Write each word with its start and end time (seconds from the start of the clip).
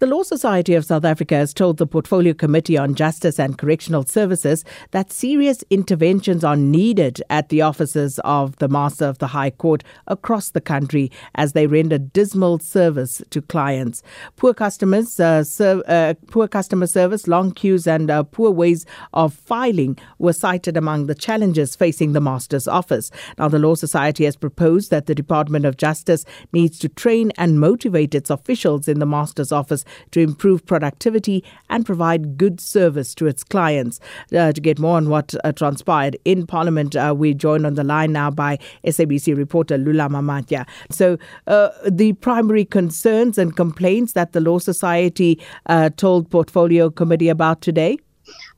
The 0.00 0.06
Law 0.06 0.22
Society 0.22 0.72
of 0.72 0.86
South 0.86 1.04
Africa 1.04 1.34
has 1.34 1.52
told 1.52 1.76
the 1.76 1.86
Portfolio 1.86 2.32
Committee 2.32 2.78
on 2.78 2.94
Justice 2.94 3.38
and 3.38 3.58
Correctional 3.58 4.06
Services 4.06 4.64
that 4.92 5.12
serious 5.12 5.62
interventions 5.68 6.42
are 6.42 6.56
needed 6.56 7.20
at 7.28 7.50
the 7.50 7.60
offices 7.60 8.18
of 8.20 8.56
the 8.56 8.68
Master 8.68 9.04
of 9.04 9.18
the 9.18 9.26
High 9.26 9.50
Court 9.50 9.84
across 10.06 10.52
the 10.52 10.60
country 10.62 11.12
as 11.34 11.52
they 11.52 11.66
render 11.66 11.98
dismal 11.98 12.60
service 12.60 13.20
to 13.28 13.42
clients. 13.42 14.02
Poor 14.36 14.54
customers, 14.54 15.20
uh, 15.20 15.44
uh, 15.60 16.14
poor 16.28 16.48
customer 16.48 16.86
service, 16.86 17.28
long 17.28 17.52
queues, 17.52 17.86
and 17.86 18.10
uh, 18.10 18.22
poor 18.22 18.50
ways 18.50 18.86
of 19.12 19.34
filing 19.34 19.98
were 20.18 20.32
cited 20.32 20.78
among 20.78 21.08
the 21.08 21.14
challenges 21.14 21.76
facing 21.76 22.14
the 22.14 22.22
Master's 22.22 22.66
office. 22.66 23.10
Now, 23.36 23.48
the 23.48 23.58
Law 23.58 23.74
Society 23.74 24.24
has 24.24 24.34
proposed 24.34 24.90
that 24.90 25.04
the 25.04 25.14
Department 25.14 25.66
of 25.66 25.76
Justice 25.76 26.24
needs 26.54 26.78
to 26.78 26.88
train 26.88 27.32
and 27.36 27.60
motivate 27.60 28.14
its 28.14 28.30
officials 28.30 28.88
in 28.88 28.98
the 28.98 29.04
Master's 29.04 29.52
office 29.52 29.84
to 30.12 30.20
improve 30.20 30.64
productivity 30.66 31.44
and 31.68 31.86
provide 31.86 32.36
good 32.36 32.60
service 32.60 33.14
to 33.16 33.26
its 33.26 33.44
clients. 33.44 34.00
Uh, 34.36 34.52
to 34.52 34.60
get 34.60 34.78
more 34.78 34.96
on 34.96 35.08
what 35.08 35.34
uh, 35.44 35.52
transpired 35.52 36.16
in 36.24 36.46
Parliament, 36.46 36.96
uh, 36.96 37.14
we're 37.16 37.34
joined 37.34 37.66
on 37.66 37.74
the 37.74 37.84
line 37.84 38.12
now 38.12 38.30
by 38.30 38.58
SABC 38.84 39.36
reporter 39.36 39.76
Lulama 39.78 40.22
Matya. 40.22 40.66
So, 40.90 41.18
uh, 41.46 41.70
the 41.88 42.12
primary 42.14 42.64
concerns 42.64 43.38
and 43.38 43.56
complaints 43.56 44.12
that 44.12 44.32
the 44.32 44.40
Law 44.40 44.58
Society 44.58 45.40
uh, 45.66 45.90
told 45.96 46.30
Portfolio 46.30 46.90
Committee 46.90 47.28
about 47.28 47.60
today? 47.60 47.98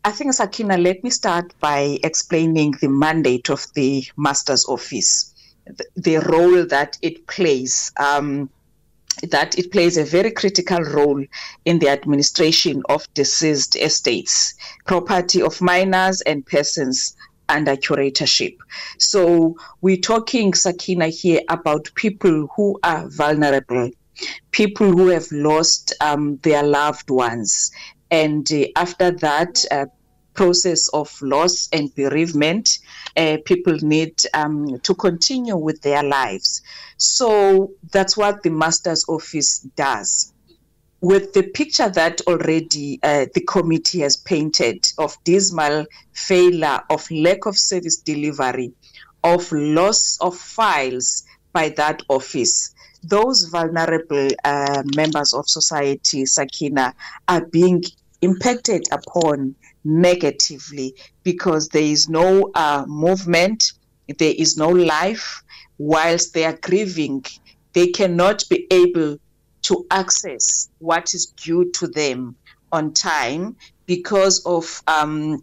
I 0.05 0.11
think, 0.11 0.35
Sakina, 0.35 0.77
let 0.79 1.03
me 1.05 1.11
start 1.11 1.55
by 1.61 1.99
explaining 2.03 2.75
the 2.81 2.89
mandate 2.89 3.51
of 3.51 3.67
the 3.75 4.05
Master's 4.17 4.65
Office, 4.67 5.33
the, 5.67 5.85
the 5.97 6.17
role 6.19 6.67
that 6.67 6.99
it 7.03 7.27
plays. 7.27 7.93
Um, 7.99 8.51
that 9.31 9.59
it 9.59 9.71
plays 9.71 9.97
a 9.97 10.05
very 10.05 10.31
critical 10.31 10.81
role 10.81 11.25
in 11.65 11.79
the 11.79 11.89
administration 11.89 12.83
of 12.89 13.13
deceased 13.15 13.77
estates, 13.77 14.55
property 14.87 15.43
of 15.43 15.61
minors 15.61 16.21
and 16.23 16.45
persons 16.47 17.17
under 17.49 17.77
curatorship. 17.77 18.57
So 18.99 19.57
we're 19.81 19.99
talking, 19.99 20.55
Sakina, 20.55 21.09
here 21.09 21.43
about 21.49 21.91
people 21.95 22.49
who 22.57 22.79
are 22.83 23.09
vulnerable, 23.09 23.91
people 24.51 24.91
who 24.91 25.09
have 25.09 25.31
lost 25.31 25.95
um, 26.01 26.39
their 26.39 26.63
loved 26.63 27.11
ones. 27.11 27.71
And 28.11 28.51
uh, 28.53 28.67
after 28.77 29.11
that, 29.11 29.65
uh, 29.71 29.87
process 30.35 30.89
of 30.89 31.11
loss 31.23 31.69
and 31.73 31.95
bereavement, 31.95 32.79
uh, 33.17 33.39
people 33.45 33.77
need 33.83 34.23
um, 34.35 34.79
to 34.81 34.95
continue 34.95 35.57
with 35.57 35.81
their 35.83 36.03
lives. 36.03 36.63
So 36.97 37.73
that's 37.91 38.17
what 38.17 38.43
the 38.43 38.51
Master's 38.51 39.05
Office 39.09 39.61
does. 39.77 40.33
With 41.01 41.33
the 41.33 41.43
picture 41.43 41.89
that 41.91 42.21
already 42.29 43.01
uh, 43.03 43.27
the 43.35 43.41
committee 43.41 44.01
has 44.01 44.17
painted 44.17 44.87
of 44.99 45.17
dismal 45.25 45.87
failure, 46.13 46.81
of 46.91 47.11
lack 47.11 47.47
of 47.47 47.59
service 47.59 47.97
delivery, 47.97 48.73
of 49.25 49.51
loss 49.51 50.17
of 50.21 50.37
files 50.37 51.25
by 51.53 51.71
that 51.71 52.03
office, 52.09 52.73
those 53.03 53.47
vulnerable 53.47 54.29
uh, 54.45 54.83
members 54.95 55.33
of 55.33 55.49
society, 55.49 56.25
Sakina, 56.25 56.95
are 57.27 57.45
being 57.47 57.83
impacted 58.23 58.87
upon 58.93 59.55
negatively 59.85 60.95
because 61.23 61.69
there 61.69 61.83
is 61.83 62.09
no 62.09 62.51
uh, 62.55 62.85
movement, 62.87 63.73
there 64.19 64.35
is 64.37 64.57
no 64.57 64.69
life. 64.69 65.43
Whilst 65.79 66.33
they 66.33 66.45
are 66.45 66.57
grieving, 66.57 67.25
they 67.73 67.89
cannot 67.89 68.45
be 68.49 68.67
able 68.71 69.19
to 69.63 69.87
access 69.91 70.69
what 70.79 71.15
is 71.15 71.27
due 71.27 71.71
to 71.73 71.89
them 71.89 72.37
on 72.71 72.93
time 72.93 73.57
because 73.87 74.45
of 74.47 74.83
um, 74.87 75.43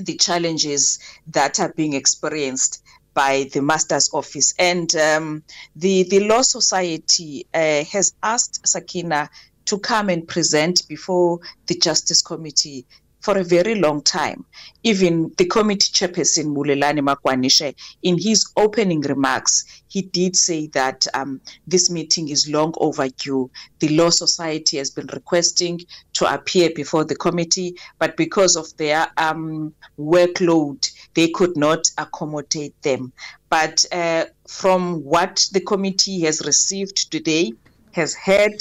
the 0.00 0.16
challenges 0.16 0.98
that 1.28 1.60
are 1.60 1.72
being 1.74 1.94
experienced 1.94 2.82
by 3.14 3.48
the 3.52 3.60
master's 3.60 4.10
office 4.14 4.54
and 4.58 4.94
um, 4.96 5.42
the 5.76 6.04
the 6.04 6.20
law 6.20 6.40
society 6.40 7.46
uh, 7.52 7.84
has 7.84 8.14
asked 8.22 8.66
sakina 8.66 9.28
to 9.66 9.78
come 9.78 10.08
and 10.08 10.26
present 10.26 10.86
before 10.88 11.38
the 11.66 11.74
justice 11.74 12.22
committee 12.22 12.86
for 13.22 13.38
a 13.38 13.44
very 13.44 13.76
long 13.76 14.02
time. 14.02 14.44
Even 14.82 15.32
the 15.38 15.46
committee 15.46 15.92
chairperson, 15.92 16.54
Bulelani 16.54 17.00
Magwanishe, 17.00 17.74
in 18.02 18.18
his 18.18 18.50
opening 18.56 19.00
remarks, 19.02 19.64
he 19.86 20.02
did 20.02 20.34
say 20.34 20.66
that 20.68 21.06
um, 21.14 21.40
this 21.66 21.88
meeting 21.88 22.28
is 22.28 22.50
long 22.50 22.74
overdue. 22.78 23.48
The 23.78 23.90
Law 23.90 24.10
Society 24.10 24.76
has 24.78 24.90
been 24.90 25.08
requesting 25.12 25.80
to 26.14 26.34
appear 26.34 26.70
before 26.74 27.04
the 27.04 27.14
committee, 27.14 27.76
but 27.98 28.16
because 28.16 28.56
of 28.56 28.76
their 28.76 29.06
um, 29.16 29.72
workload, 29.98 30.90
they 31.14 31.28
could 31.28 31.56
not 31.56 31.86
accommodate 31.98 32.74
them. 32.82 33.12
But 33.48 33.84
uh, 33.92 34.24
from 34.48 35.04
what 35.04 35.46
the 35.52 35.60
committee 35.60 36.20
has 36.22 36.44
received 36.44 37.10
today, 37.12 37.52
has 37.92 38.14
heard 38.14 38.54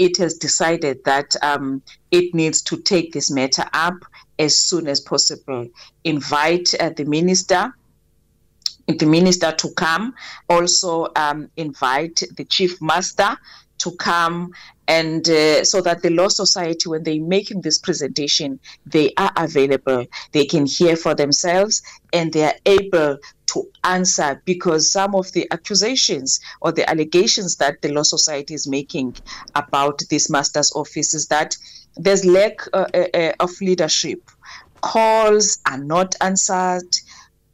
it 0.00 0.16
has 0.16 0.34
decided 0.34 1.04
that 1.04 1.36
um, 1.42 1.82
it 2.10 2.34
needs 2.34 2.62
to 2.62 2.78
take 2.78 3.12
this 3.12 3.30
matter 3.30 3.66
up 3.74 3.96
as 4.38 4.58
soon 4.58 4.88
as 4.88 4.98
possible. 4.98 5.68
Invite 6.04 6.74
uh, 6.80 6.90
the 6.96 7.04
minister. 7.04 7.72
The 8.88 9.06
minister 9.06 9.52
to 9.52 9.70
come, 9.76 10.14
also 10.48 11.06
um, 11.14 11.48
invite 11.56 12.24
the 12.36 12.44
chief 12.44 12.82
master 12.82 13.36
to 13.78 13.92
come 13.92 14.50
and 14.88 15.28
uh, 15.28 15.64
so 15.64 15.80
that 15.80 16.02
the 16.02 16.10
law 16.10 16.28
society 16.28 16.88
when 16.88 17.02
they're 17.04 17.22
making 17.22 17.60
this 17.60 17.78
presentation 17.78 18.58
they 18.84 19.12
are 19.16 19.32
available 19.36 20.04
they 20.32 20.44
can 20.44 20.66
hear 20.66 20.96
for 20.96 21.14
themselves 21.14 21.80
and 22.12 22.32
they 22.32 22.44
are 22.44 22.54
able 22.66 23.16
to 23.52 23.68
answer 23.84 24.40
because 24.44 24.92
some 24.92 25.14
of 25.14 25.30
the 25.32 25.46
accusations 25.50 26.40
or 26.60 26.72
the 26.72 26.88
allegations 26.88 27.56
that 27.56 27.82
the 27.82 27.92
law 27.92 28.02
society 28.02 28.54
is 28.54 28.68
making 28.68 29.16
about 29.54 30.00
this 30.10 30.30
master's 30.30 30.72
office 30.74 31.14
is 31.14 31.26
that 31.28 31.56
there's 31.96 32.24
lack 32.24 32.60
uh, 32.72 32.86
uh, 32.94 33.06
uh 33.14 33.32
of 33.40 33.50
leadership 33.60 34.30
calls 34.80 35.58
are 35.66 35.78
not 35.78 36.14
answered 36.20 36.90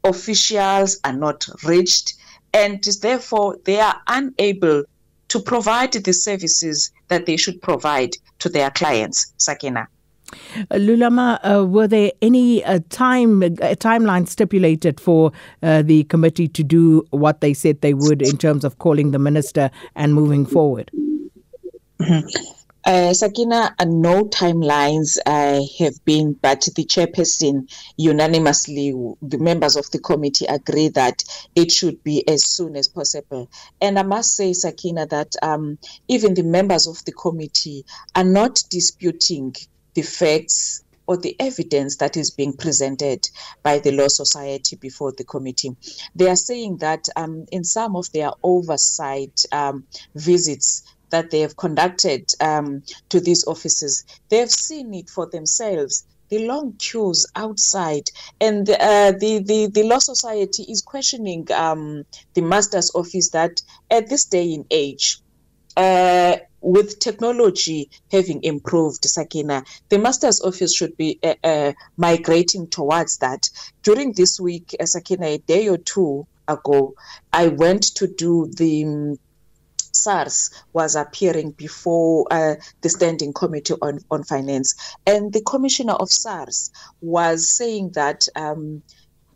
officials 0.04 1.00
are 1.04 1.16
not 1.16 1.46
reached 1.64 2.14
and 2.52 2.82
therefore 3.00 3.56
they 3.64 3.80
are 3.80 4.00
unable 4.06 4.84
to 5.28 5.40
provide 5.40 5.92
the 5.92 6.12
services 6.12 6.92
that 7.08 7.26
they 7.26 7.36
should 7.36 7.60
provide 7.60 8.10
to 8.38 8.48
their 8.48 8.70
clients, 8.70 9.32
Sakina. 9.36 9.88
Lulama, 10.72 11.38
uh, 11.42 11.64
were 11.64 11.86
there 11.86 12.10
any 12.20 12.64
uh, 12.64 12.80
time 12.90 13.42
uh, 13.42 13.46
timeline 13.76 14.26
stipulated 14.26 15.00
for 15.00 15.32
uh, 15.62 15.82
the 15.82 16.04
committee 16.04 16.48
to 16.48 16.64
do 16.64 17.06
what 17.10 17.40
they 17.40 17.54
said 17.54 17.80
they 17.80 17.94
would 17.94 18.22
in 18.22 18.36
terms 18.36 18.64
of 18.64 18.78
calling 18.78 19.12
the 19.12 19.18
minister 19.18 19.70
and 19.94 20.14
moving 20.14 20.44
forward? 20.44 20.90
Mm-hmm. 22.00 22.28
Uh, 22.84 23.12
Sakina, 23.12 23.74
uh, 23.80 23.84
no 23.84 24.26
timelines 24.26 25.18
have 25.26 26.04
been, 26.04 26.34
but 26.34 26.68
the 26.76 26.84
chairperson 26.84 27.68
unanimously, 27.96 28.94
the 29.22 29.38
members 29.38 29.74
of 29.74 29.90
the 29.90 29.98
committee 29.98 30.46
agree 30.46 30.88
that 30.90 31.24
it 31.56 31.72
should 31.72 32.00
be 32.04 32.26
as 32.28 32.44
soon 32.44 32.76
as 32.76 32.86
possible. 32.86 33.50
And 33.80 33.98
I 33.98 34.04
must 34.04 34.36
say, 34.36 34.52
Sakina, 34.52 35.04
that 35.06 35.34
um, 35.42 35.78
even 36.06 36.34
the 36.34 36.44
members 36.44 36.86
of 36.86 37.04
the 37.06 37.12
committee 37.12 37.84
are 38.14 38.22
not 38.22 38.62
disputing 38.70 39.56
the 39.96 40.02
facts 40.02 40.84
or 41.06 41.16
the 41.16 41.34
evidence 41.40 41.96
that 41.96 42.16
is 42.16 42.30
being 42.30 42.52
presented 42.52 43.28
by 43.62 43.78
the 43.78 43.92
Law 43.92 44.08
Society 44.08 44.76
before 44.76 45.12
the 45.12 45.24
committee. 45.24 45.74
They 46.14 46.28
are 46.28 46.36
saying 46.36 46.78
that 46.78 47.08
um, 47.16 47.46
in 47.50 47.64
some 47.64 47.96
of 47.96 48.10
their 48.12 48.30
oversight 48.42 49.44
um, 49.52 49.84
visits, 50.14 50.82
that 51.10 51.30
they 51.30 51.40
have 51.40 51.56
conducted 51.56 52.28
um, 52.40 52.82
to 53.08 53.20
these 53.20 53.46
offices, 53.46 54.04
they 54.28 54.38
have 54.38 54.50
seen 54.50 54.92
it 54.92 55.08
for 55.08 55.26
themselves. 55.30 56.04
The 56.28 56.40
long 56.40 56.72
queues 56.72 57.24
outside, 57.36 58.10
and 58.40 58.68
uh, 58.68 59.12
the, 59.12 59.44
the 59.46 59.70
the 59.72 59.84
law 59.84 60.00
society 60.00 60.64
is 60.64 60.82
questioning 60.82 61.46
um, 61.52 62.02
the 62.34 62.42
master's 62.42 62.90
office 62.96 63.30
that 63.30 63.62
at 63.92 64.08
this 64.08 64.24
day 64.24 64.54
and 64.54 64.64
age, 64.72 65.20
uh, 65.76 66.38
with 66.66 66.98
technology 66.98 67.88
having 68.10 68.42
improved, 68.42 69.04
Sakina, 69.04 69.62
the 69.88 69.98
master's 69.98 70.40
office 70.40 70.74
should 70.74 70.96
be 70.96 71.16
uh, 71.22 71.34
uh, 71.44 71.72
migrating 71.96 72.66
towards 72.66 73.18
that. 73.18 73.48
During 73.84 74.12
this 74.12 74.40
week, 74.40 74.74
uh, 74.80 74.84
Sakina, 74.84 75.26
a 75.26 75.38
day 75.38 75.68
or 75.68 75.78
two 75.78 76.26
ago, 76.48 76.94
I 77.32 77.48
went 77.48 77.84
to 77.94 78.08
do 78.08 78.50
the 78.52 79.16
SARS 79.92 80.50
was 80.72 80.96
appearing 80.96 81.52
before 81.52 82.26
uh, 82.32 82.56
the 82.80 82.88
Standing 82.88 83.32
Committee 83.32 83.74
on, 83.80 84.00
on 84.10 84.24
Finance. 84.24 84.74
And 85.06 85.32
the 85.32 85.42
commissioner 85.42 85.94
of 85.94 86.10
SARS 86.10 86.72
was 87.00 87.48
saying 87.48 87.92
that. 87.94 88.26
Um, 88.34 88.82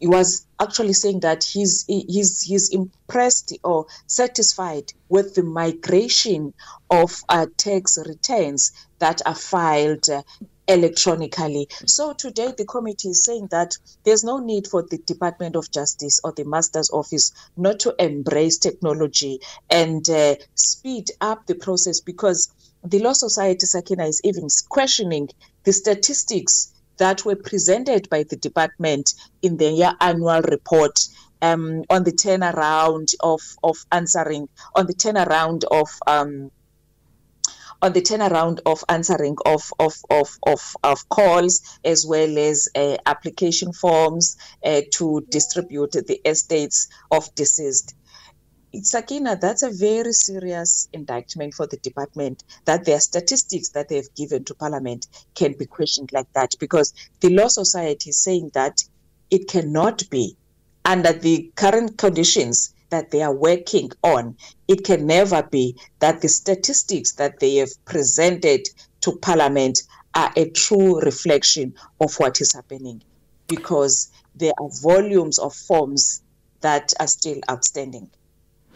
he 0.01 0.07
was 0.07 0.47
actually 0.59 0.95
saying 0.95 1.21
that 1.21 1.45
he's 1.45 1.85
he's 1.87 2.41
he's 2.41 2.71
impressed 2.71 3.57
or 3.63 3.87
satisfied 4.07 4.93
with 5.09 5.35
the 5.35 5.43
migration 5.43 6.55
of 6.91 7.23
uh, 7.29 7.47
tax 7.57 7.99
returns 8.07 8.73
that 8.99 9.21
are 9.27 9.35
filed 9.35 10.09
uh, 10.09 10.23
electronically. 10.67 11.69
So 11.87 12.15
today 12.15 12.55
the 12.57 12.65
committee 12.65 13.11
is 13.11 13.25
saying 13.25 13.49
that 13.51 13.77
there's 14.05 14.25
no 14.25 14.39
need 14.39 14.67
for 14.67 14.83
the 14.83 14.99
Department 14.99 15.57
of 15.57 15.71
Justice 15.71 16.21
or 16.25 16.33
the 16.33 16.45
Master's 16.45 16.91
Office 16.91 17.33
not 17.57 17.81
to 17.81 17.95
embrace 17.99 18.57
technology 18.59 19.41
and 19.69 20.09
uh, 20.09 20.37
speed 20.55 21.11
up 21.21 21.47
the 21.47 21.57
process 21.57 22.01
because 22.01 22.51
the 22.83 23.01
Law 23.01 23.13
Society 23.13 23.67
Sakina 23.67 24.07
is 24.07 24.21
even 24.25 24.49
questioning 24.69 25.29
the 25.65 25.73
statistics 25.73 26.73
that 27.01 27.25
were 27.25 27.37
presented 27.37 28.09
by 28.11 28.23
the 28.25 28.37
department 28.37 29.15
in 29.43 29.57
their 29.57 29.95
annual 30.01 30.43
report 30.43 31.01
um, 31.43 31.83
on 31.89 32.05
the 32.05 32.13
turnaround 32.13 33.15
of, 33.21 33.41
of 33.63 33.77
answering, 33.91 34.49
on 34.77 34.87
the 34.87 34.95
turnaround 34.95 35.65
of 35.65 35.89
um, 36.07 36.51
on 37.83 37.95
the 37.95 38.03
turnaround 38.03 38.61
of 38.67 38.85
answering 38.91 39.37
of 39.47 39.73
of 39.79 39.95
of 40.11 40.29
of, 40.47 40.61
of 40.85 41.09
calls 41.09 41.63
as 41.83 42.07
well 42.07 42.37
as 42.37 42.69
uh, 42.75 42.99
application 43.07 43.73
forms 43.73 44.37
uh, 44.63 44.83
to 44.93 45.27
distribute 45.31 45.93
the 45.93 46.21
estates 46.27 46.89
of 47.11 47.35
deceased. 47.35 47.95
Sakina, 48.83 49.37
that's 49.37 49.65
a 49.65 49.71
very 49.71 50.13
serious 50.13 50.89
indictment 50.93 51.55
for 51.55 51.67
the 51.67 51.77
department 51.79 52.45
that 52.67 52.85
their 52.85 53.01
statistics 53.01 53.71
that 53.71 53.89
they've 53.89 54.15
given 54.15 54.45
to 54.45 54.55
Parliament 54.55 55.09
can 55.35 55.55
be 55.55 55.67
questioned 55.67 56.13
like 56.13 56.33
that 56.35 56.55
because 56.61 56.95
the 57.19 57.31
Law 57.31 57.49
Society 57.49 58.11
is 58.11 58.17
saying 58.17 58.53
that 58.55 58.85
it 59.29 59.49
cannot 59.49 60.09
be 60.09 60.37
under 60.85 61.13
the 61.13 61.51
current 61.57 61.99
conditions 61.99 62.73
that 62.91 63.11
they 63.11 63.23
are 63.23 63.35
working 63.35 63.91
on. 64.05 64.37
It 64.69 64.85
can 64.85 65.05
never 65.05 65.43
be 65.43 65.77
that 65.99 66.21
the 66.21 66.29
statistics 66.29 67.13
that 67.13 67.41
they 67.41 67.57
have 67.57 67.85
presented 67.85 68.69
to 69.01 69.17
Parliament 69.17 69.83
are 70.15 70.33
a 70.37 70.49
true 70.51 71.01
reflection 71.01 71.75
of 72.01 72.15
what 72.21 72.41
is 72.41 72.53
happening 72.53 73.03
because 73.49 74.13
there 74.37 74.53
are 74.61 74.69
volumes 74.81 75.41
of 75.41 75.55
forms 75.55 76.23
that 76.61 76.93
are 77.01 77.09
still 77.09 77.39
outstanding. 77.51 78.11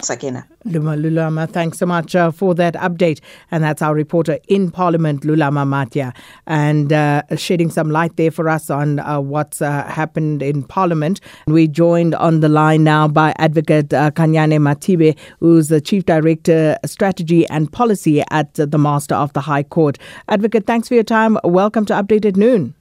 Sakina. 0.03 0.47
Luma 0.65 0.97
Lulama, 0.97 1.49
thanks 1.49 1.79
so 1.79 1.87
much 1.87 2.15
uh, 2.15 2.31
for 2.31 2.55
that 2.55 2.75
update. 2.75 3.21
And 3.51 3.63
that's 3.63 3.83
our 3.83 3.95
reporter 3.95 4.39
in 4.49 4.71
Parliament, 4.71 5.23
Lulama 5.23 5.67
Matya, 5.67 6.13
and 6.47 6.93
uh, 6.93 7.23
shedding 7.37 7.71
some 7.71 7.91
light 7.91 8.17
there 8.17 8.31
for 8.31 8.49
us 8.49 8.71
on 8.71 8.99
uh, 8.99 9.21
what's 9.21 9.63
uh, 9.63 9.85
happened 9.85 10.43
in 10.43 10.63
Parliament. 10.63 11.21
We're 11.47 11.67
joined 11.67 12.15
on 12.17 12.41
the 12.41 12.49
line 12.49 12.85
now 12.85 13.09
by 13.09 13.35
Advocate 13.39 13.93
uh, 13.93 14.11
Kanyane 14.11 14.59
Mathibe, 14.59 15.17
who's 15.41 15.69
the 15.69 15.81
Chief 15.81 16.05
Director, 16.05 16.79
Strategy 16.85 17.47
and 17.49 17.71
Policy 17.71 18.23
at 18.31 18.55
the 18.55 18.79
Master 18.79 19.15
of 19.15 19.33
the 19.33 19.41
High 19.41 19.63
Court. 19.63 19.99
Advocate, 20.29 20.67
thanks 20.67 20.89
for 20.89 20.95
your 20.95 21.05
time. 21.05 21.39
Welcome 21.45 21.85
to 21.87 21.95
Update 21.95 22.25
at 22.25 22.37
Noon. 22.37 22.75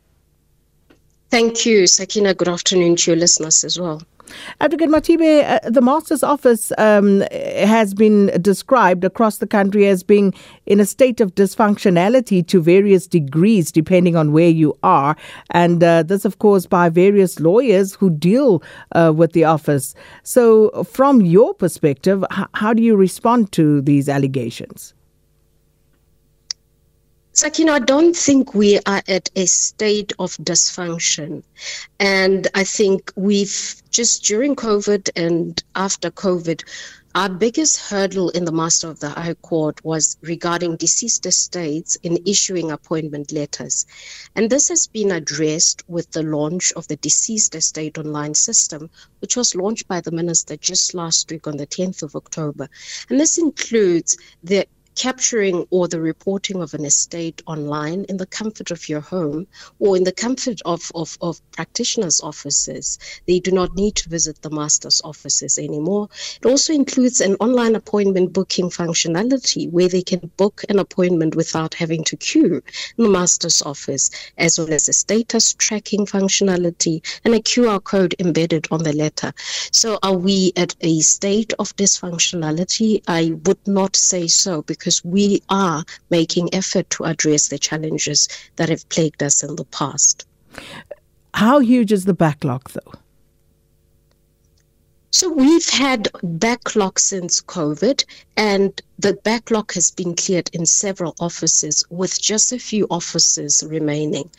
Thank 1.30 1.66
you, 1.66 1.88
Sakina. 1.88 2.36
Good 2.36 2.48
afternoon 2.48 2.96
to 2.98 3.12
your 3.12 3.20
listeners 3.20 3.64
as 3.64 3.80
well. 3.80 4.04
Advocate 4.62 4.90
Mathibe, 4.90 5.44
uh, 5.44 5.70
the 5.70 5.82
Master's 5.82 6.24
Office 6.24 6.72
um, 6.78 7.22
has 7.32 7.94
been 7.94 8.28
described 8.42 9.04
across 9.04 9.38
the 9.38 9.48
country 9.48 9.88
as 9.88 10.04
being 10.04 10.34
in 10.66 10.80
a 10.80 10.86
state 10.86 11.22
of 11.22 11.36
dysfunctionality 11.36 12.46
to 12.48 12.62
various 12.62 13.08
degrees, 13.08 13.72
depending 13.72 14.16
on 14.16 14.32
where 14.32 14.50
you 14.50 14.78
are. 14.84 15.16
And 15.52 15.84
uh, 15.84 16.04
this, 16.04 16.26
of 16.26 16.40
course, 16.40 16.66
by 16.66 16.90
various 16.90 17.40
lawyers 17.40 17.96
who 17.96 18.10
deal 18.10 18.64
uh, 18.94 19.14
with 19.16 19.34
the 19.34 19.44
office. 19.44 19.96
So, 20.24 20.84
from 20.84 21.22
your 21.22 21.54
perspective, 21.54 22.24
h- 22.32 22.48
how 22.54 22.74
do 22.74 22.82
you 22.82 22.96
respond 22.96 23.52
to 23.54 23.82
these 23.82 24.10
allegations? 24.10 24.94
Sakina, 27.36 27.72
I 27.72 27.80
don't 27.80 28.16
think 28.16 28.54
we 28.54 28.78
are 28.86 29.02
at 29.08 29.32
a 29.36 29.48
state 29.48 30.14
of 30.20 30.38
dysfunction. 30.38 31.42
And 32.00 32.48
I 32.54 32.64
think 32.64 33.12
we've 33.16 33.82
just 33.90 34.24
during 34.24 34.56
COVID 34.56 35.10
and 35.16 35.64
after 35.74 36.12
COVID, 36.12 36.64
our 37.16 37.30
biggest 37.30 37.90
hurdle 37.90 38.30
in 38.30 38.46
the 38.46 38.52
Master 38.52 38.88
of 38.88 39.00
the 39.00 39.10
High 39.10 39.34
Court 39.34 39.84
was 39.84 40.16
regarding 40.22 40.76
deceased 40.76 41.26
estates 41.26 41.96
in 42.04 42.20
issuing 42.28 42.70
appointment 42.70 43.32
letters. 43.32 43.88
And 44.36 44.52
this 44.52 44.70
has 44.70 44.86
been 44.86 45.10
addressed 45.10 45.84
with 45.88 46.12
the 46.12 46.22
launch 46.22 46.72
of 46.74 46.88
the 46.88 46.98
Deceased 46.98 47.56
Estate 47.56 47.98
Online 47.98 48.36
system, 48.36 48.92
which 49.22 49.36
was 49.36 49.56
launched 49.56 49.88
by 49.88 50.02
the 50.02 50.12
Minister 50.12 50.56
just 50.56 50.94
last 50.94 51.32
week 51.32 51.48
on 51.48 51.58
the 51.58 51.66
10th 51.66 52.04
of 52.04 52.16
October. 52.16 52.70
And 53.10 53.20
this 53.20 53.40
includes 53.40 54.18
the 54.44 54.68
capturing 54.96 55.66
or 55.70 55.88
the 55.88 56.00
reporting 56.00 56.62
of 56.62 56.74
an 56.74 56.86
estate 56.86 57.42
online 57.48 58.06
in 58.10 58.18
the 58.18 58.26
comfort 58.26 58.72
of 58.72 58.88
your 58.88 59.02
home 59.02 59.48
or 59.80 59.98
in 59.98 60.04
the 60.04 60.12
comfort 60.12 60.62
of, 60.66 60.92
of, 60.96 61.18
of 61.22 61.42
practitioners' 61.52 62.22
offices. 62.22 63.00
They 63.28 63.40
do 63.40 63.52
not 63.52 63.76
need 63.76 63.96
to 63.96 64.10
visit 64.10 64.42
the 64.42 64.50
master's 64.50 65.02
offices 65.04 65.58
anymore. 65.58 66.10
It 66.42 66.46
also 66.46 66.74
includes 66.74 67.22
an 67.22 67.36
online 67.40 67.76
appointment 67.76 68.34
booking 68.34 68.70
functionality 68.70 69.70
where 69.72 69.90
they 69.90 70.02
can 70.02 70.32
book 70.38 70.64
an 70.70 70.80
appointment 70.80 71.36
without 71.36 71.74
having 71.74 72.04
to 72.06 72.18
queue 72.18 72.62
in 72.98 73.04
the 73.04 73.10
master's 73.10 73.62
office, 73.62 74.10
as 74.38 74.60
well 74.60 74.72
as 74.72 74.88
a 74.88 74.94
status 74.94 75.54
tracking 75.54 76.06
functionality 76.06 77.02
and 77.24 77.34
a 77.34 77.40
QR 77.40 77.84
code 77.84 78.16
embedded 78.20 78.68
on 78.72 78.84
the 78.84 78.94
letter. 78.94 79.34
So, 79.72 79.98
are 80.04 80.18
we 80.18 80.54
at 80.56 80.76
a 80.82 81.00
state 81.00 81.54
of 81.60 81.76
dysfunctionality? 81.76 83.04
I 83.08 83.34
would 83.46 83.66
not 83.68 83.96
say 83.96 84.28
so 84.28 84.62
because 84.62 84.83
because 84.84 85.02
we 85.06 85.42
are 85.48 85.86
making 86.10 86.54
effort 86.54 86.90
to 86.90 87.06
address 87.06 87.48
the 87.48 87.58
challenges 87.58 88.28
that 88.58 88.68
have 88.68 88.88
plagued 88.90 89.24
us 89.24 89.42
in 89.42 89.56
the 89.56 89.64
past. 89.64 90.28
How 91.34 91.60
huge 91.60 91.94
is 91.94 92.04
the 92.04 92.14
backlog, 92.14 92.70
though? 92.72 92.92
So 95.12 95.32
we've 95.32 95.70
had 95.70 96.10
backlog 96.22 97.00
since 97.00 97.42
COVID, 97.42 98.04
and 98.36 98.82
the 99.04 99.20
backlog 99.26 99.74
has 99.74 99.92
been 99.92 100.16
cleared 100.16 100.50
in 100.54 100.66
several 100.66 101.14
offices 101.20 101.84
with 101.90 102.22
just 102.22 102.54
a 102.54 102.58
few 102.58 102.88
offices 102.90 103.62
remaining. 103.68 104.30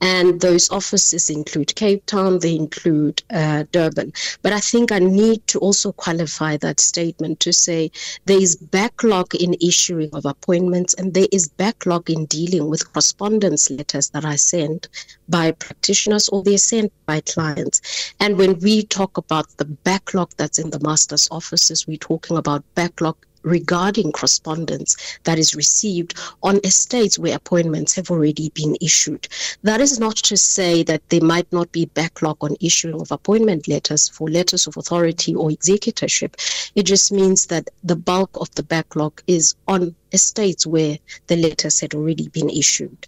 And 0.00 0.40
those 0.40 0.70
offices 0.70 1.28
include 1.28 1.74
Cape 1.74 2.06
Town, 2.06 2.38
they 2.38 2.54
include 2.54 3.20
uh, 3.30 3.64
Durban. 3.72 4.12
But 4.42 4.52
I 4.52 4.60
think 4.60 4.92
I 4.92 5.00
need 5.00 5.44
to 5.48 5.58
also 5.58 5.90
qualify 5.90 6.56
that 6.58 6.78
statement 6.78 7.40
to 7.40 7.52
say 7.52 7.90
there 8.26 8.40
is 8.40 8.54
backlog 8.54 9.34
in 9.34 9.56
issuing 9.60 10.10
of 10.12 10.24
appointments, 10.24 10.94
and 10.94 11.14
there 11.14 11.32
is 11.32 11.48
backlog 11.48 12.08
in 12.08 12.26
dealing 12.26 12.70
with 12.70 12.92
correspondence 12.92 13.70
letters 13.70 14.10
that 14.10 14.24
are 14.24 14.36
sent 14.36 14.88
by 15.28 15.50
practitioners 15.50 16.28
or 16.28 16.44
they're 16.44 16.58
sent 16.58 16.92
by 17.06 17.22
clients. 17.22 18.14
And 18.20 18.38
when 18.38 18.60
we 18.60 18.84
talk 18.84 19.16
about 19.16 19.48
the 19.56 19.64
backlog 19.64 20.30
that's 20.36 20.60
in 20.60 20.70
the 20.70 20.78
master's 20.78 21.26
offices, 21.32 21.88
we're 21.88 21.96
talking 21.96 22.36
about 22.36 22.62
backlog 22.76 23.16
regarding 23.42 24.12
correspondence 24.12 24.96
that 25.24 25.38
is 25.38 25.54
received 25.54 26.14
on 26.42 26.60
estates 26.64 27.18
where 27.18 27.36
appointments 27.36 27.94
have 27.94 28.10
already 28.10 28.50
been 28.50 28.76
issued. 28.80 29.28
That 29.62 29.80
is 29.80 29.98
not 29.98 30.16
to 30.16 30.36
say 30.36 30.82
that 30.84 31.08
there 31.08 31.20
might 31.20 31.50
not 31.52 31.72
be 31.72 31.86
backlog 31.86 32.36
on 32.40 32.56
issuing 32.60 33.00
of 33.00 33.10
appointment 33.12 33.68
letters 33.68 34.08
for 34.08 34.28
letters 34.28 34.66
of 34.66 34.76
authority 34.76 35.34
or 35.34 35.50
executorship. 35.50 36.36
It 36.74 36.84
just 36.84 37.12
means 37.12 37.46
that 37.46 37.68
the 37.82 37.96
bulk 37.96 38.30
of 38.40 38.54
the 38.54 38.62
backlog 38.62 39.22
is 39.26 39.54
on 39.68 39.94
estates 40.12 40.66
where 40.66 40.98
the 41.26 41.36
letters 41.36 41.80
had 41.80 41.94
already 41.94 42.28
been 42.28 42.50
issued. 42.50 43.06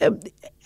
Uh, 0.00 0.10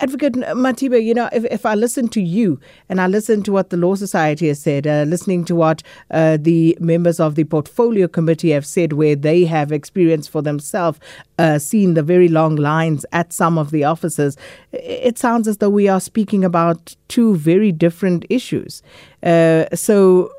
Advocate 0.01 0.35
Mathibe, 0.35 1.05
you 1.05 1.13
know, 1.13 1.29
if, 1.33 1.45
if 1.47 1.67
I 1.67 1.75
listen 1.75 2.09
to 2.11 2.21
you 2.21 2.61
and 2.89 3.01
I 3.01 3.09
listen 3.09 3.43
to 3.43 3.53
what 3.53 3.71
the 3.71 3.77
Law 3.77 3.97
Society 3.97 4.47
has 4.47 4.61
said, 4.61 4.87
uh, 4.87 5.03
listening 5.09 5.45
to 5.47 5.57
what 5.57 5.83
uh, 6.13 6.39
the 6.41 6.79
members 6.81 7.19
of 7.19 7.35
the 7.35 7.43
Portfolio 7.43 8.07
Committee 8.07 8.51
have 8.51 8.65
said, 8.65 8.93
where 8.93 9.17
they 9.17 9.45
have 9.45 9.73
experienced 9.73 10.31
for 10.31 10.41
themselves, 10.41 11.01
uh, 11.39 11.59
seen 11.59 11.95
the 11.95 12.03
very 12.03 12.29
long 12.29 12.55
lines 12.55 13.05
at 13.11 13.33
some 13.33 13.59
of 13.59 13.73
the 13.73 13.83
offices, 13.83 14.37
it 14.73 15.19
sounds 15.19 15.49
as 15.49 15.57
though 15.57 15.71
we 15.71 15.89
are 15.89 16.01
speaking 16.01 16.45
about 16.45 16.95
two 17.09 17.35
very 17.35 17.73
different 17.73 18.25
issues. 18.31 18.83
Uh, 19.25 19.65
so, 19.75 20.31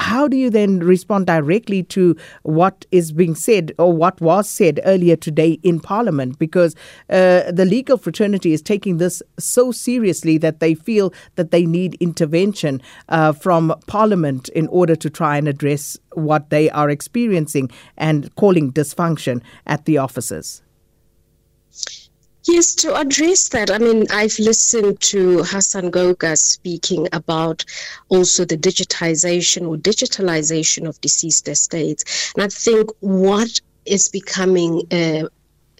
how 0.00 0.26
do 0.26 0.36
you 0.36 0.50
then 0.50 0.80
respond 0.80 1.26
directly 1.26 1.82
to 1.84 2.16
what 2.42 2.86
is 2.90 3.12
being 3.12 3.34
said 3.34 3.72
or 3.78 3.92
what 3.92 4.20
was 4.20 4.48
said 4.48 4.80
earlier 4.84 5.14
today 5.14 5.58
in 5.62 5.78
Parliament? 5.78 6.38
Because 6.38 6.74
uh, 7.10 7.52
the 7.52 7.66
legal 7.66 7.98
fraternity 7.98 8.52
is 8.52 8.62
taking 8.62 8.96
this 8.96 9.22
so 9.38 9.70
seriously 9.70 10.38
that 10.38 10.60
they 10.60 10.74
feel 10.74 11.12
that 11.36 11.50
they 11.50 11.66
need 11.66 11.96
intervention 12.00 12.80
uh, 13.10 13.32
from 13.32 13.74
Parliament 13.86 14.48
in 14.50 14.66
order 14.68 14.96
to 14.96 15.10
try 15.10 15.36
and 15.36 15.46
address 15.46 15.98
what 16.14 16.50
they 16.50 16.70
are 16.70 16.88
experiencing 16.88 17.70
and 17.96 18.34
calling 18.36 18.72
dysfunction 18.72 19.42
at 19.66 19.84
the 19.84 19.98
offices. 19.98 20.62
Yes, 22.46 22.74
to 22.76 22.94
address 22.94 23.50
that, 23.50 23.70
I 23.70 23.78
mean, 23.78 24.06
I've 24.10 24.38
listened 24.38 25.00
to 25.00 25.42
Hassan 25.42 25.90
Goga 25.90 26.36
speaking 26.36 27.06
about 27.12 27.64
also 28.08 28.46
the 28.46 28.56
digitization 28.56 29.68
or 29.68 29.76
digitalization 29.76 30.88
of 30.88 31.00
deceased 31.02 31.48
estates. 31.48 32.32
And 32.34 32.42
I 32.42 32.48
think 32.48 32.90
what 33.00 33.60
is 33.84 34.08
becoming 34.08 34.82
uh, 34.90 35.28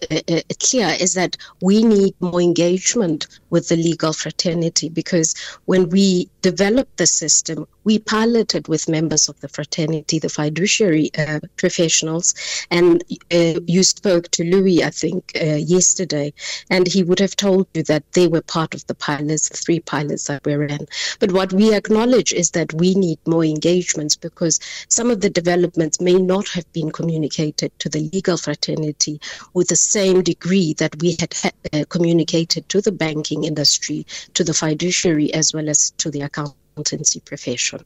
uh, 0.09 0.19
uh, 0.29 0.41
clear 0.59 0.95
is 0.99 1.13
that 1.13 1.37
we 1.61 1.83
need 1.83 2.15
more 2.19 2.41
engagement 2.41 3.27
with 3.49 3.67
the 3.67 3.75
legal 3.75 4.13
fraternity 4.13 4.89
because 4.89 5.35
when 5.65 5.89
we 5.89 6.27
developed 6.41 6.97
the 6.97 7.07
system, 7.07 7.67
we 7.83 7.99
piloted 7.99 8.67
with 8.67 8.89
members 8.89 9.29
of 9.29 9.39
the 9.41 9.47
fraternity, 9.47 10.19
the 10.19 10.29
fiduciary 10.29 11.11
uh, 11.17 11.39
professionals, 11.57 12.35
and 12.69 13.03
uh, 13.31 13.59
you 13.65 13.83
spoke 13.83 14.29
to 14.31 14.43
Louis, 14.43 14.83
I 14.83 14.89
think, 14.89 15.31
uh, 15.39 15.55
yesterday, 15.55 16.33
and 16.69 16.87
he 16.87 17.03
would 17.03 17.19
have 17.19 17.35
told 17.35 17.67
you 17.73 17.83
that 17.83 18.03
they 18.13 18.27
were 18.27 18.41
part 18.41 18.73
of 18.73 18.85
the 18.87 18.95
pilots, 18.95 19.49
the 19.49 19.57
three 19.57 19.79
pilots 19.79 20.25
that 20.25 20.45
we 20.45 20.55
ran. 20.55 20.85
But 21.19 21.31
what 21.31 21.53
we 21.53 21.73
acknowledge 21.73 22.33
is 22.33 22.51
that 22.51 22.73
we 22.73 22.93
need 22.95 23.19
more 23.25 23.43
engagements 23.43 24.15
because 24.15 24.59
some 24.87 25.09
of 25.09 25.21
the 25.21 25.29
developments 25.29 26.01
may 26.01 26.15
not 26.15 26.47
have 26.49 26.71
been 26.73 26.91
communicated 26.91 27.77
to 27.79 27.89
the 27.89 28.09
legal 28.13 28.37
fraternity 28.37 29.19
with 29.53 29.67
the 29.69 29.75
same 29.75 30.21
degree 30.21 30.73
that 30.73 30.99
we 31.01 31.17
had 31.19 31.33
uh, 31.73 31.83
communicated 31.89 32.67
to 32.69 32.81
the 32.81 32.91
banking 32.91 33.43
industry, 33.43 34.05
to 34.33 34.43
the 34.43 34.53
fiduciary, 34.53 35.33
as 35.33 35.53
well 35.53 35.69
as 35.69 35.91
to 35.91 36.11
the 36.11 36.21
accountancy 36.31 37.19
profession. 37.21 37.83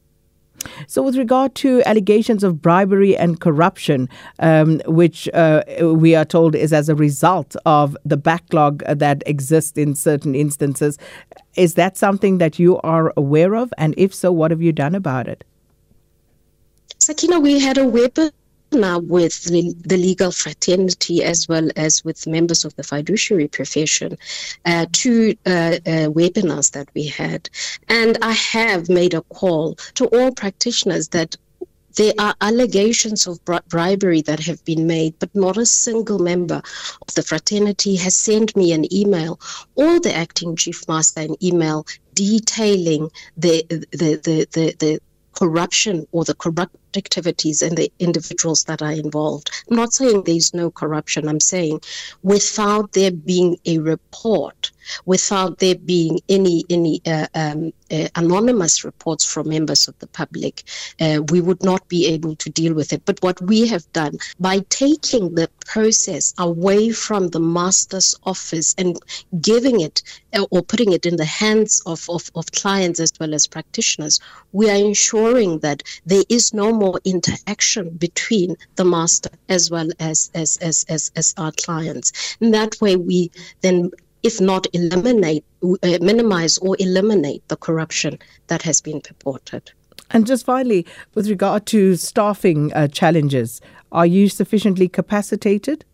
So, 0.86 1.02
with 1.02 1.16
regard 1.16 1.54
to 1.56 1.82
allegations 1.84 2.42
of 2.42 2.62
bribery 2.62 3.16
and 3.16 3.40
corruption, 3.40 4.08
um, 4.38 4.80
which 4.86 5.28
uh, 5.34 5.62
we 5.82 6.14
are 6.14 6.24
told 6.24 6.54
is 6.54 6.72
as 6.72 6.88
a 6.88 6.94
result 6.94 7.56
of 7.66 7.96
the 8.04 8.16
backlog 8.16 8.82
that 8.86 9.22
exists 9.26 9.76
in 9.76 9.94
certain 9.94 10.34
instances, 10.34 10.98
is 11.56 11.74
that 11.74 11.96
something 11.96 12.38
that 12.38 12.58
you 12.58 12.78
are 12.78 13.12
aware 13.16 13.54
of? 13.54 13.72
And 13.76 13.94
if 13.96 14.14
so, 14.14 14.32
what 14.32 14.50
have 14.50 14.62
you 14.62 14.72
done 14.72 14.94
about 14.94 15.28
it? 15.28 15.44
Sakina, 16.98 17.38
we 17.38 17.60
had 17.60 17.78
a 17.78 17.84
webinar 17.84 18.32
now 18.72 18.98
with 18.98 19.44
the, 19.44 19.74
legal 19.96 20.30
fraternity 20.30 21.22
as 21.22 21.48
well 21.48 21.68
as 21.76 22.04
with 22.04 22.26
members 22.26 22.64
of 22.64 22.74
the 22.76 22.82
fiduciary 22.82 23.48
profession, 23.48 24.16
uh, 24.64 24.86
two 24.92 25.34
uh, 25.46 25.78
uh, 25.86 26.08
webinars 26.10 26.72
that 26.72 26.88
we 26.94 27.06
had. 27.06 27.48
And 27.88 28.18
I 28.22 28.32
have 28.32 28.88
made 28.88 29.14
a 29.14 29.22
call 29.22 29.74
to 29.94 30.06
all 30.06 30.32
practitioners 30.32 31.08
that 31.08 31.36
there 31.96 32.12
are 32.18 32.34
allegations 32.42 33.26
of 33.26 33.40
bribery 33.68 34.20
that 34.22 34.40
have 34.40 34.62
been 34.64 34.86
made, 34.86 35.18
but 35.18 35.34
not 35.34 35.56
a 35.56 35.64
single 35.64 36.18
member 36.18 36.62
of 37.08 37.14
the 37.14 37.22
fraternity 37.22 37.96
has 37.96 38.14
sent 38.14 38.54
me 38.54 38.72
an 38.72 38.92
email 38.92 39.40
or 39.74 39.98
the 39.98 40.14
acting 40.14 40.56
chief 40.56 40.86
master 40.88 41.20
an 41.20 41.36
email 41.42 41.86
detailing 42.12 43.10
the 43.36 43.64
the 43.68 44.20
the 44.22 44.46
the, 44.52 44.74
the 44.78 45.00
corruption 45.36 46.06
or 46.12 46.24
the 46.24 46.34
corrupt 46.34 46.76
activities 46.96 47.62
and 47.62 47.76
the 47.76 47.92
individuals 47.98 48.64
that 48.64 48.82
are 48.82 48.92
involved. 48.92 49.50
I'm 49.70 49.76
not 49.76 49.92
saying 49.92 50.24
there's 50.24 50.54
no 50.54 50.70
corruption. 50.70 51.28
I'm 51.28 51.40
saying 51.40 51.80
without 52.22 52.92
there 52.92 53.12
being 53.12 53.58
a 53.66 53.78
report, 53.78 54.55
without 55.04 55.58
there 55.58 55.74
being 55.74 56.20
any 56.28 56.64
any 56.70 57.00
uh, 57.06 57.26
um, 57.34 57.72
uh, 57.90 58.08
anonymous 58.16 58.84
reports 58.84 59.24
from 59.24 59.48
members 59.48 59.88
of 59.88 59.98
the 59.98 60.06
public, 60.08 60.64
uh, 61.00 61.20
we 61.30 61.40
would 61.40 61.62
not 61.62 61.86
be 61.88 62.06
able 62.06 62.34
to 62.36 62.50
deal 62.50 62.74
with 62.74 62.92
it. 62.92 63.02
But 63.04 63.22
what 63.22 63.40
we 63.40 63.66
have 63.68 63.90
done 63.92 64.18
by 64.40 64.60
taking 64.68 65.34
the 65.34 65.48
process 65.66 66.34
away 66.38 66.90
from 66.90 67.28
the 67.28 67.40
master's 67.40 68.14
office 68.24 68.74
and 68.78 68.98
giving 69.40 69.80
it 69.80 70.02
uh, 70.34 70.46
or 70.50 70.62
putting 70.62 70.92
it 70.92 71.06
in 71.06 71.16
the 71.16 71.24
hands 71.24 71.82
of, 71.86 72.08
of, 72.08 72.30
of 72.34 72.50
clients 72.52 73.00
as 73.00 73.12
well 73.18 73.34
as 73.34 73.46
practitioners, 73.46 74.20
we 74.52 74.70
are 74.70 74.76
ensuring 74.76 75.60
that 75.60 75.82
there 76.04 76.24
is 76.28 76.52
no 76.52 76.72
more 76.72 77.00
interaction 77.04 77.90
between 77.90 78.56
the 78.76 78.84
master 78.84 79.30
as 79.48 79.70
well 79.70 79.88
as 79.98 80.30
as 80.34 80.56
as 80.58 80.84
as, 80.88 81.10
as 81.16 81.34
our 81.36 81.52
clients. 81.52 82.36
And 82.40 82.52
that 82.54 82.80
way, 82.80 82.96
we 82.96 83.30
then 83.60 83.90
if 84.22 84.40
not 84.40 84.66
eliminate, 84.72 85.44
uh, 85.62 85.98
minimize 86.00 86.58
or 86.58 86.76
eliminate 86.78 87.46
the 87.48 87.56
corruption 87.56 88.18
that 88.48 88.62
has 88.62 88.80
been 88.80 89.00
purported. 89.00 89.70
And 90.10 90.26
just 90.26 90.44
finally, 90.44 90.86
with 91.14 91.28
regard 91.28 91.66
to 91.66 91.96
staffing 91.96 92.72
uh, 92.72 92.88
challenges, 92.88 93.60
are 93.92 94.06
you 94.06 94.28
sufficiently 94.28 94.88
capacitated? 94.88 95.84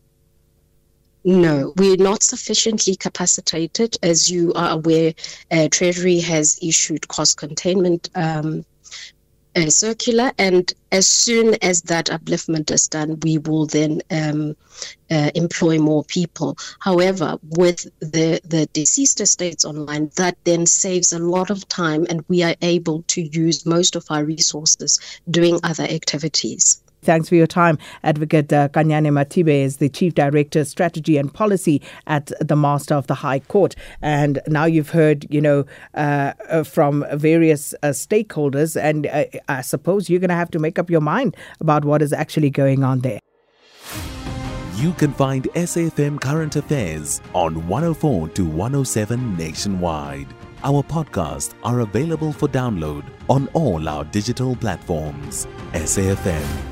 No, 1.25 1.73
we're 1.77 1.97
not 1.97 2.23
sufficiently 2.23 2.97
capacitated. 2.97 3.97
As 4.03 4.29
you 4.29 4.53
are 4.55 4.71
aware, 4.71 5.15
uh, 5.51 5.69
Treasury 5.71 6.19
has 6.19 6.59
issued 6.61 7.07
cost 7.09 7.37
containment 7.37 8.11
um, 8.17 8.65
uh, 9.55 9.69
circular, 9.69 10.33
and 10.39 10.73
as 10.91 11.07
soon 11.07 11.55
as 11.63 11.83
that 11.83 12.07
upliftment 12.07 12.71
is 12.71 12.89
done, 12.89 13.19
we 13.21 13.39
will 13.39 13.67
then 13.67 14.01
um, 14.11 14.57
uh, 15.11 15.31
employ 15.35 15.79
more 15.79 16.05
people. 16.05 16.57
However, 16.81 17.39
with 17.43 17.87
the, 18.01 18.41
the 18.45 18.67
deceased 18.73 19.21
estates 19.21 19.65
online, 19.65 20.11
that 20.17 20.37
then 20.45 20.67
saves 20.67 21.13
a 21.13 21.19
lot 21.19 21.51
of 21.51 21.69
time, 21.69 22.07
and 22.09 22.25
we 22.29 22.43
are 22.43 22.57
able 22.63 23.03
to 23.09 23.23
use 23.23 23.67
most 23.67 23.97
of 23.97 24.07
our 24.11 24.25
resources 24.25 24.99
doing 25.31 25.61
other 25.63 25.85
activities. 25.85 26.83
Thanks 27.03 27.29
for 27.29 27.35
your 27.35 27.49
time. 27.49 27.79
Advocate 28.05 28.53
uh, 28.53 28.69
Kanyane 28.69 29.09
Mathibe 29.09 29.49
is 29.49 29.79
the 29.79 29.89
Chief 29.89 30.15
Director, 30.15 30.65
Strategy 30.65 31.17
and 31.17 31.33
Policy 31.35 31.83
at 32.07 32.31
the 32.41 32.55
Master 32.55 32.95
of 32.95 33.09
the 33.09 33.15
High 33.15 33.41
Court. 33.41 33.75
And 34.01 34.41
now 34.47 34.67
you've 34.67 34.91
heard, 34.91 35.27
you 35.29 35.41
know, 35.41 35.67
uh, 35.95 36.33
uh 36.49 36.63
from 36.63 37.05
various 37.15 37.75
uh, 37.83 37.89
stakeholders, 37.89 38.81
and 38.81 39.09
uh, 39.09 39.25
I 39.49 39.63
suppose 39.63 40.09
you're 40.09 40.21
going 40.21 40.31
to 40.31 40.37
have 40.37 40.51
to 40.53 40.61
make 40.61 40.79
up 40.79 40.91
your 40.91 41.01
mind 41.01 41.37
about 41.61 41.85
what 41.85 42.03
is 42.03 42.13
actually 42.13 42.51
going 42.51 42.85
on 42.85 43.01
there. 43.01 43.19
You 44.77 44.93
can 44.93 45.13
find 45.13 45.45
SAFM 45.55 46.21
Current 46.21 46.57
Affairs 46.57 47.21
on 47.35 47.67
104 47.67 48.29
to 48.29 48.45
107 48.45 49.37
nationwide. 49.37 50.29
Our 50.65 50.83
podcasts 50.85 51.55
are 51.65 51.81
available 51.81 52.33
for 52.33 52.49
download 52.49 53.05
on 53.29 53.49
all 53.49 53.89
our 53.89 54.05
digital 54.05 54.55
platforms. 54.55 55.49
SAFM 55.73 56.72